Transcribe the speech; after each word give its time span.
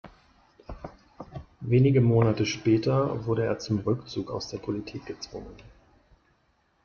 Wenige 1.61 2.01
Monate 2.01 2.47
später 2.47 3.23
wurde 3.27 3.45
er 3.45 3.59
zum 3.59 3.77
Rückzug 3.81 4.31
aus 4.31 4.47
der 4.47 4.57
Politik 4.57 5.05
gezwungen. 5.05 5.53